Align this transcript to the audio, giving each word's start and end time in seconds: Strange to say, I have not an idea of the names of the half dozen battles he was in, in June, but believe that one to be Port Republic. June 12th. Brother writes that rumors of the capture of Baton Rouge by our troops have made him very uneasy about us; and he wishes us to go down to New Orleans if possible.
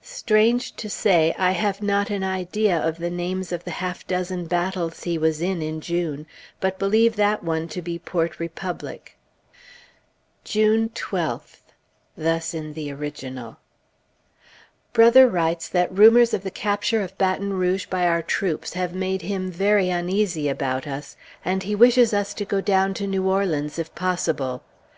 Strange 0.00 0.74
to 0.76 0.88
say, 0.88 1.34
I 1.36 1.50
have 1.50 1.82
not 1.82 2.08
an 2.08 2.22
idea 2.24 2.74
of 2.74 2.96
the 2.96 3.10
names 3.10 3.52
of 3.52 3.64
the 3.64 3.70
half 3.70 4.06
dozen 4.06 4.46
battles 4.46 5.02
he 5.02 5.18
was 5.18 5.42
in, 5.42 5.60
in 5.60 5.82
June, 5.82 6.26
but 6.58 6.78
believe 6.78 7.16
that 7.16 7.44
one 7.44 7.68
to 7.68 7.82
be 7.82 7.98
Port 7.98 8.40
Republic. 8.40 9.18
June 10.42 10.88
12th. 10.88 11.60
Brother 14.94 15.28
writes 15.28 15.68
that 15.68 15.94
rumors 15.98 16.32
of 16.32 16.42
the 16.44 16.50
capture 16.50 17.02
of 17.02 17.18
Baton 17.18 17.52
Rouge 17.52 17.84
by 17.84 18.06
our 18.06 18.22
troops 18.22 18.72
have 18.72 18.94
made 18.94 19.20
him 19.20 19.50
very 19.50 19.90
uneasy 19.90 20.48
about 20.48 20.86
us; 20.86 21.14
and 21.44 21.62
he 21.64 21.74
wishes 21.74 22.14
us 22.14 22.32
to 22.32 22.46
go 22.46 22.62
down 22.62 22.94
to 22.94 23.06
New 23.06 23.28
Orleans 23.28 23.78
if 23.78 23.94
possible. 23.94 24.62